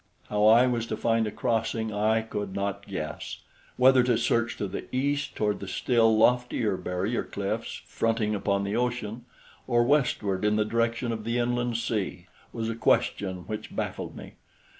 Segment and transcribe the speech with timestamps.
[0.29, 3.37] How I was to find a crossing I could not guess.
[3.77, 8.75] Whether to search to the east toward the still loftier barrier cliffs fronting upon the
[8.75, 9.25] ocean,
[9.67, 14.33] or westward in the direction of the inland sea was a question which baffled me.